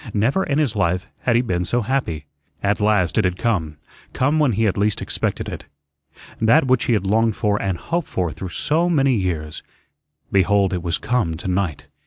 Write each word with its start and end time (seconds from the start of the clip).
Never 0.15 0.43
in 0.43 0.57
his 0.57 0.75
life 0.75 1.05
had 1.19 1.35
he 1.35 1.43
been 1.43 1.63
so 1.63 1.83
happy. 1.83 2.25
At 2.63 2.79
last 2.81 3.19
it 3.19 3.23
had 3.23 3.37
come 3.37 3.77
come 4.13 4.39
when 4.39 4.53
he 4.53 4.63
had 4.63 4.75
least 4.75 4.99
expected 4.99 5.47
it. 5.47 5.65
That 6.41 6.65
which 6.65 6.85
he 6.85 6.93
had 6.93 7.05
longed 7.05 7.35
for 7.35 7.61
and 7.61 7.77
hoped 7.77 8.07
for 8.07 8.31
through 8.31 8.49
so 8.49 8.89
many 8.89 9.13
years, 9.15 9.61
behold, 10.31 10.73
it 10.73 10.81
was 10.81 10.97
come 10.97 11.35
to 11.35 11.47
night. 11.47 11.85